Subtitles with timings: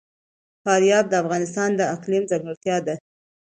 [0.63, 2.95] فاریاب د افغانستان د اقلیم ځانګړتیا ده.